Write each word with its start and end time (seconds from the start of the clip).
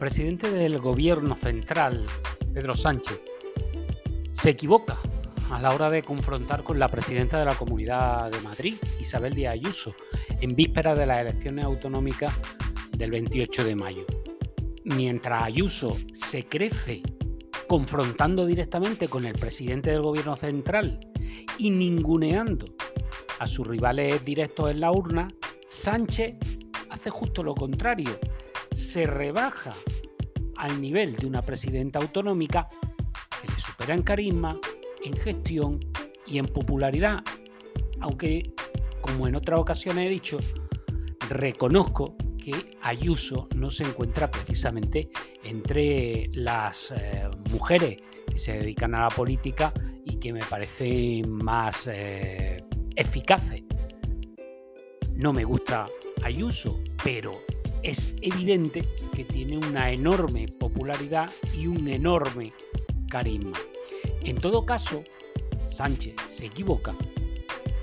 Presidente 0.00 0.50
del 0.50 0.78
gobierno 0.78 1.36
central, 1.36 2.06
Pedro 2.54 2.74
Sánchez, 2.74 3.20
se 4.32 4.48
equivoca 4.48 4.96
a 5.50 5.60
la 5.60 5.74
hora 5.74 5.90
de 5.90 6.02
confrontar 6.02 6.64
con 6.64 6.78
la 6.78 6.88
presidenta 6.88 7.38
de 7.38 7.44
la 7.44 7.54
Comunidad 7.54 8.30
de 8.30 8.40
Madrid, 8.40 8.76
Isabel 8.98 9.34
Díaz 9.34 9.52
Ayuso, 9.52 9.94
en 10.40 10.56
víspera 10.56 10.94
de 10.94 11.04
las 11.04 11.18
elecciones 11.18 11.66
autonómicas 11.66 12.32
del 12.96 13.10
28 13.10 13.62
de 13.62 13.76
mayo. 13.76 14.06
Mientras 14.84 15.44
Ayuso 15.44 15.94
se 16.14 16.44
crece 16.44 17.02
confrontando 17.68 18.46
directamente 18.46 19.06
con 19.06 19.26
el 19.26 19.34
presidente 19.34 19.90
del 19.90 20.00
gobierno 20.00 20.34
central 20.34 20.98
y 21.58 21.68
ninguneando 21.68 22.64
a 23.38 23.46
sus 23.46 23.66
rivales 23.66 24.24
directos 24.24 24.70
en 24.70 24.80
la 24.80 24.92
urna, 24.92 25.28
Sánchez 25.68 26.36
hace 26.88 27.10
justo 27.10 27.42
lo 27.42 27.54
contrario 27.54 28.18
se 28.70 29.06
rebaja 29.06 29.72
al 30.56 30.80
nivel 30.80 31.16
de 31.16 31.26
una 31.26 31.42
presidenta 31.42 31.98
autonómica 31.98 32.68
que 33.40 33.48
le 33.48 33.58
supera 33.58 33.94
en 33.94 34.02
carisma, 34.02 34.58
en 35.04 35.16
gestión 35.16 35.80
y 36.26 36.38
en 36.38 36.46
popularidad. 36.46 37.22
Aunque, 38.00 38.54
como 39.00 39.26
en 39.26 39.36
otras 39.36 39.60
ocasiones 39.60 40.06
he 40.06 40.10
dicho, 40.10 40.38
reconozco 41.28 42.16
que 42.36 42.76
Ayuso 42.82 43.48
no 43.54 43.70
se 43.70 43.84
encuentra 43.84 44.30
precisamente 44.30 45.10
entre 45.44 46.30
las 46.34 46.92
eh, 46.92 47.28
mujeres 47.50 47.96
que 48.30 48.38
se 48.38 48.52
dedican 48.52 48.94
a 48.94 49.02
la 49.02 49.08
política 49.08 49.72
y 50.04 50.16
que 50.16 50.32
me 50.32 50.40
parecen 50.40 51.30
más 51.30 51.86
eh, 51.86 52.56
eficaces. 52.96 53.62
No 55.14 55.32
me 55.32 55.44
gusta 55.44 55.86
Ayuso, 56.22 56.80
pero 57.02 57.32
es 57.82 58.14
evidente 58.20 58.86
que 59.14 59.24
tiene 59.24 59.58
una 59.58 59.90
enorme 59.90 60.46
popularidad 60.46 61.30
y 61.56 61.66
un 61.66 61.88
enorme 61.88 62.52
carisma. 63.08 63.52
En 64.24 64.36
todo 64.36 64.66
caso, 64.66 65.02
Sánchez 65.66 66.14
se 66.28 66.46
equivoca 66.46 66.94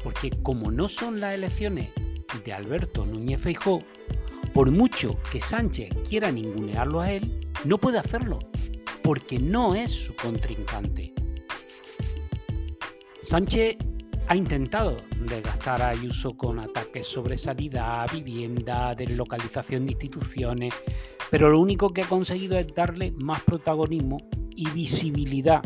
porque 0.03 0.29
como 0.43 0.71
no 0.71 0.87
son 0.87 1.19
las 1.19 1.35
elecciones 1.35 1.89
de 2.45 2.53
Alberto 2.53 3.05
Núñez 3.05 3.41
Feijó, 3.41 3.79
por 4.53 4.71
mucho 4.71 5.17
que 5.31 5.41
Sánchez 5.41 5.89
quiera 6.07 6.31
ningunearlo 6.31 7.01
a 7.01 7.11
él, 7.11 7.39
no 7.65 7.77
puede 7.77 7.99
hacerlo 7.99 8.39
porque 9.03 9.39
no 9.39 9.75
es 9.75 9.91
su 9.91 10.15
contrincante. 10.15 11.13
Sánchez 13.21 13.77
ha 14.27 14.35
intentado 14.35 14.97
desgastar 15.21 15.81
a 15.81 15.89
Ayuso 15.89 16.35
con 16.35 16.59
ataques 16.59 17.07
sobre 17.07 17.37
sanidad, 17.37 18.07
vivienda, 18.11 18.93
deslocalización 18.93 19.85
de 19.85 19.93
instituciones, 19.93 20.73
pero 21.31 21.49
lo 21.49 21.59
único 21.59 21.89
que 21.89 22.01
ha 22.01 22.07
conseguido 22.07 22.57
es 22.57 22.67
darle 22.73 23.13
más 23.23 23.41
protagonismo 23.43 24.17
y 24.55 24.69
visibilidad 24.71 25.61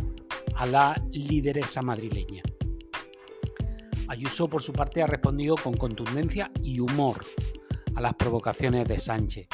a 0.55 0.65
la 0.65 0.95
lideresa 1.11 1.81
madrileña. 1.81 2.43
Ayuso, 4.07 4.47
por 4.47 4.61
su 4.61 4.73
parte, 4.73 5.01
ha 5.01 5.07
respondido 5.07 5.55
con 5.55 5.75
contundencia 5.75 6.51
y 6.61 6.79
humor 6.79 7.23
a 7.95 8.01
las 8.01 8.13
provocaciones 8.13 8.87
de 8.87 8.99
Sánchez, 8.99 9.47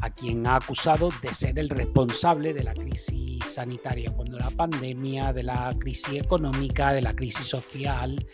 a 0.00 0.10
quien 0.10 0.46
ha 0.46 0.56
acusado 0.56 1.10
de 1.22 1.32
ser 1.34 1.58
el 1.58 1.68
responsable 1.68 2.52
de 2.52 2.62
la 2.62 2.74
crisis 2.74 3.44
sanitaria, 3.44 4.10
cuando 4.10 4.38
la 4.38 4.50
pandemia, 4.50 5.32
de 5.32 5.42
la 5.42 5.74
crisis 5.78 6.14
económica, 6.14 6.92
de 6.92 7.02
la 7.02 7.14
crisis 7.14 7.46
social, 7.46 8.24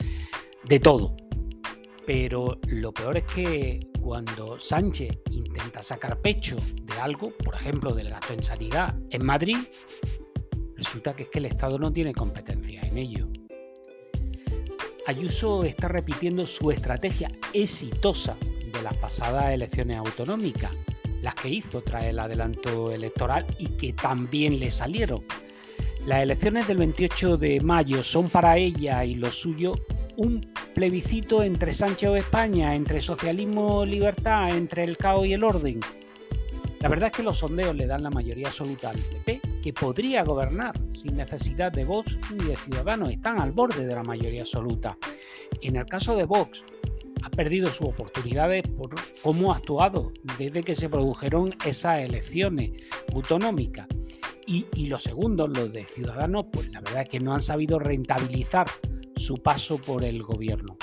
de 0.64 0.80
todo. 0.80 1.16
Pero 2.06 2.58
lo 2.66 2.92
peor 2.92 3.18
es 3.18 3.24
que 3.24 3.80
cuando 4.00 4.58
Sánchez 4.58 5.20
intenta 5.30 5.82
sacar 5.82 6.20
pecho 6.20 6.56
de 6.82 6.94
algo, 7.00 7.30
por 7.30 7.54
ejemplo 7.54 7.94
del 7.94 8.10
gasto 8.10 8.32
en 8.34 8.42
sanidad 8.42 8.94
en 9.10 9.24
Madrid, 9.24 9.58
resulta 10.76 11.14
que 11.14 11.24
es 11.24 11.28
que 11.28 11.38
el 11.38 11.46
Estado 11.46 11.78
no 11.78 11.92
tiene 11.92 12.12
competencia 12.12 12.80
en 12.82 12.98
ello. 12.98 13.28
Ayuso 15.06 15.64
está 15.64 15.88
repitiendo 15.88 16.46
su 16.46 16.70
estrategia 16.70 17.28
exitosa 17.52 18.36
de 18.72 18.82
las 18.82 18.96
pasadas 18.96 19.46
elecciones 19.46 19.96
autonómicas, 19.98 20.78
las 21.22 21.34
que 21.34 21.48
hizo 21.48 21.82
tras 21.82 22.04
el 22.04 22.18
adelanto 22.18 22.90
electoral 22.90 23.46
y 23.58 23.66
que 23.68 23.92
también 23.92 24.60
le 24.60 24.70
salieron. 24.70 25.24
Las 26.04 26.22
elecciones 26.22 26.66
del 26.66 26.78
28 26.78 27.36
de 27.36 27.60
mayo 27.60 28.02
son 28.02 28.28
para 28.28 28.58
ella 28.58 29.04
y 29.04 29.14
lo 29.14 29.30
suyo 29.30 29.74
un 30.16 30.40
plebiscito 30.74 31.42
entre 31.42 31.72
Sánchez 31.72 32.10
o 32.10 32.16
España, 32.16 32.74
entre 32.74 33.00
socialismo 33.00 33.84
libertad, 33.84 34.50
entre 34.50 34.84
el 34.84 34.96
caos 34.96 35.26
y 35.26 35.32
el 35.32 35.44
orden. 35.44 35.80
La 36.80 36.88
verdad 36.88 37.10
es 37.12 37.16
que 37.16 37.22
los 37.22 37.38
sondeos 37.38 37.76
le 37.76 37.86
dan 37.86 38.02
la 38.02 38.10
mayoría 38.10 38.48
absoluta 38.48 38.90
al 38.90 38.98
PP, 38.98 39.40
que 39.62 39.72
podría 39.72 40.24
gobernar 40.24 40.74
sin 40.90 41.16
necesidad 41.16 41.70
de 41.70 41.84
Vox 41.84 42.18
ni 42.36 42.44
de 42.44 42.56
Ciudadanos, 42.56 43.10
están 43.10 43.40
al 43.40 43.52
borde 43.52 43.86
de 43.86 43.94
la 43.94 44.02
mayoría 44.02 44.40
absoluta. 44.40 44.98
En 45.60 45.76
el 45.76 45.86
caso 45.86 46.16
de 46.16 46.24
Vox, 46.24 46.64
ha 47.22 47.30
perdido 47.30 47.70
sus 47.70 47.88
oportunidades 47.88 48.62
por 48.68 48.94
cómo 49.22 49.52
ha 49.52 49.56
actuado 49.56 50.12
desde 50.38 50.62
que 50.62 50.74
se 50.74 50.88
produjeron 50.88 51.54
esas 51.64 51.98
elecciones 51.98 52.70
autonómicas. 53.14 53.86
Y, 54.46 54.66
y 54.74 54.86
los 54.86 55.04
segundos, 55.04 55.50
los 55.56 55.72
de 55.72 55.84
Ciudadanos, 55.84 56.46
pues 56.52 56.72
la 56.72 56.80
verdad 56.80 57.02
es 57.02 57.08
que 57.08 57.20
no 57.20 57.32
han 57.32 57.40
sabido 57.40 57.78
rentabilizar 57.78 58.66
su 59.16 59.36
paso 59.36 59.78
por 59.78 60.02
el 60.02 60.22
gobierno. 60.22 60.76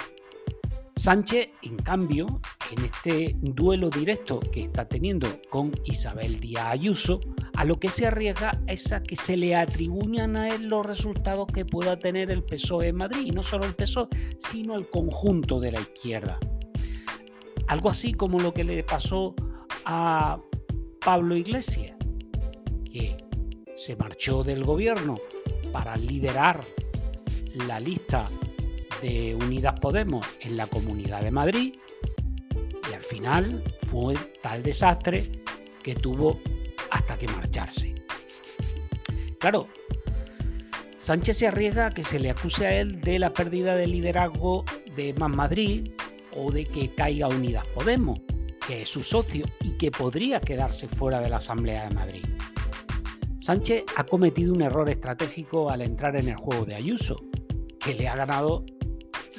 Sánchez, 0.95 1.49
en 1.61 1.77
cambio, 1.77 2.41
en 2.71 2.85
este 2.85 3.35
duelo 3.41 3.89
directo 3.89 4.39
que 4.39 4.63
está 4.63 4.87
teniendo 4.87 5.27
con 5.49 5.71
Isabel 5.85 6.39
Díaz 6.39 6.67
Ayuso, 6.67 7.19
a 7.55 7.65
lo 7.65 7.79
que 7.79 7.89
se 7.89 8.05
arriesga 8.05 8.61
es 8.67 8.91
a 8.91 9.01
que 9.01 9.15
se 9.15 9.35
le 9.37 9.55
atribuyan 9.55 10.35
a 10.35 10.49
él 10.49 10.67
los 10.67 10.85
resultados 10.85 11.47
que 11.47 11.65
pueda 11.65 11.97
tener 11.97 12.31
el 12.31 12.43
PSOE 12.43 12.89
en 12.89 12.97
Madrid, 12.97 13.25
y 13.25 13.31
no 13.31 13.43
solo 13.43 13.65
el 13.65 13.75
PSOE, 13.75 14.07
sino 14.37 14.75
el 14.75 14.89
conjunto 14.89 15.59
de 15.59 15.71
la 15.71 15.81
izquierda. 15.81 16.39
Algo 17.67 17.89
así 17.89 18.13
como 18.13 18.39
lo 18.39 18.53
que 18.53 18.63
le 18.63 18.83
pasó 18.83 19.35
a 19.85 20.39
Pablo 21.03 21.35
Iglesias, 21.35 21.95
que 22.91 23.15
se 23.75 23.95
marchó 23.95 24.43
del 24.43 24.63
gobierno 24.63 25.17
para 25.71 25.95
liderar 25.95 26.61
la 27.67 27.79
lista 27.79 28.25
de 29.01 29.35
Unidas 29.35 29.79
Podemos 29.79 30.25
en 30.41 30.57
la 30.57 30.67
Comunidad 30.67 31.21
de 31.21 31.31
Madrid 31.31 31.73
y 32.89 32.93
al 32.93 33.01
final 33.01 33.63
fue 33.87 34.15
tal 34.41 34.63
desastre 34.63 35.29
que 35.83 35.95
tuvo 35.95 36.39
hasta 36.91 37.17
que 37.17 37.27
marcharse. 37.27 37.93
Claro, 39.39 39.67
Sánchez 40.97 41.37
se 41.37 41.47
arriesga 41.47 41.87
a 41.87 41.89
que 41.91 42.03
se 42.03 42.19
le 42.19 42.29
acuse 42.29 42.67
a 42.67 42.79
él 42.79 42.99
de 43.01 43.19
la 43.19 43.33
pérdida 43.33 43.75
de 43.75 43.87
liderazgo 43.87 44.65
de 44.95 45.13
Más 45.13 45.31
Madrid 45.31 45.91
o 46.35 46.51
de 46.51 46.65
que 46.65 46.93
caiga 46.93 47.27
Unidas 47.27 47.65
Podemos, 47.69 48.19
que 48.67 48.81
es 48.81 48.89
su 48.89 49.01
socio 49.01 49.45
y 49.61 49.77
que 49.77 49.91
podría 49.91 50.39
quedarse 50.41 50.87
fuera 50.87 51.21
de 51.21 51.29
la 51.29 51.37
Asamblea 51.37 51.87
de 51.87 51.95
Madrid. 51.95 52.25
Sánchez 53.39 53.85
ha 53.95 54.03
cometido 54.03 54.53
un 54.53 54.61
error 54.61 54.89
estratégico 54.89 55.69
al 55.69 55.81
entrar 55.81 56.15
en 56.17 56.27
el 56.27 56.35
juego 56.35 56.65
de 56.65 56.75
Ayuso, 56.75 57.15
que 57.79 57.95
le 57.95 58.07
ha 58.07 58.15
ganado 58.15 58.65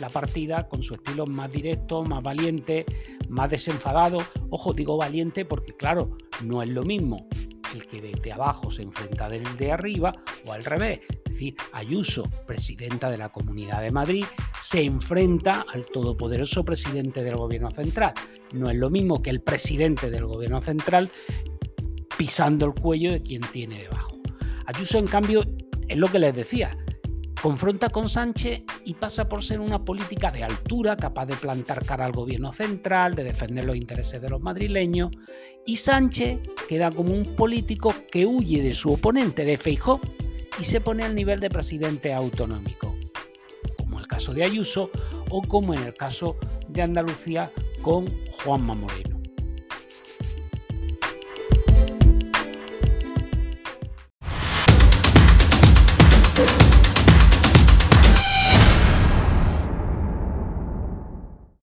la 0.01 0.09
partida 0.09 0.69
con 0.69 0.83
su 0.83 0.95
estilo 0.95 1.27
más 1.27 1.51
directo, 1.51 2.03
más 2.03 2.23
valiente, 2.23 2.85
más 3.29 3.51
desenfadado. 3.51 4.19
Ojo, 4.51 4.73
digo 4.73 4.97
valiente 4.97 5.45
porque 5.45 5.77
claro, 5.77 6.17
no 6.43 6.63
es 6.63 6.69
lo 6.69 6.83
mismo 6.83 7.29
el 7.75 7.87
que 7.87 8.01
desde 8.01 8.33
abajo 8.33 8.71
se 8.71 8.83
enfrenta 8.83 9.29
del 9.29 9.45
de 9.57 9.73
arriba 9.73 10.13
o 10.47 10.53
al 10.53 10.65
revés. 10.65 11.01
Es 11.09 11.33
decir, 11.33 11.55
Ayuso, 11.73 12.25
presidenta 12.47 13.11
de 13.11 13.19
la 13.19 13.31
Comunidad 13.31 13.81
de 13.83 13.91
Madrid, 13.91 14.25
se 14.61 14.83
enfrenta 14.83 15.65
al 15.73 15.87
todopoderoso 15.87 16.65
presidente 16.65 17.23
del 17.23 17.37
Gobierno 17.37 17.71
Central. 17.71 18.15
No 18.53 18.69
es 18.69 18.77
lo 18.77 18.91
mismo 18.91 19.23
que 19.23 19.31
el 19.31 19.41
presidente 19.41 20.11
del 20.11 20.27
Gobierno 20.27 20.61
Central 20.61 21.11
pisando 22.17 22.67
el 22.67 22.75
cuello 22.75 23.13
de 23.13 23.23
quien 23.23 23.41
tiene 23.53 23.81
debajo. 23.81 24.19
Ayuso, 24.67 24.99
en 24.99 25.07
cambio, 25.07 25.43
es 25.89 25.97
lo 25.97 26.09
que 26.09 26.19
les 26.19 26.35
decía, 26.35 26.71
confronta 27.41 27.89
con 27.89 28.09
Sánchez 28.09 28.63
y 28.85 28.95
pasa 28.95 29.29
por 29.29 29.43
ser 29.43 29.61
una 29.61 29.85
política 29.85 30.31
de 30.31 30.45
altura, 30.45 30.97
capaz 30.97 31.27
de 31.27 31.37
plantar 31.37 31.85
cara 31.85 32.05
al 32.05 32.13
gobierno 32.13 32.53
central, 32.53 33.15
de 33.15 33.25
defender 33.25 33.65
los 33.65 33.77
intereses 33.77 34.21
de 34.21 34.29
los 34.29 34.41
madrileños, 34.41 35.11
y 35.67 35.77
Sánchez 35.77 36.41
queda 36.69 36.91
como 36.91 37.13
un 37.13 37.25
político 37.37 37.95
que 38.11 38.27
huye 38.27 38.63
de 38.63 38.75
su 38.75 38.93
oponente, 38.93 39.45
de 39.45 39.57
Feijó, 39.57 40.01
y 40.59 40.65
se 40.65 40.81
pone 40.81 41.05
al 41.05 41.15
nivel 41.15 41.41
de 41.41 41.49
presidente 41.49 42.13
autonómico, 42.13 42.95
como 43.79 43.99
el 43.99 44.07
caso 44.07 44.35
de 44.35 44.45
Ayuso 44.45 44.91
o 45.31 45.43
como 45.43 45.73
en 45.75 45.83
el 45.83 45.95
caso 45.95 46.37
de 46.69 46.83
Andalucía 46.83 47.51
con 47.83 48.07
Juanma 48.43 48.75
Moreno. 48.75 49.10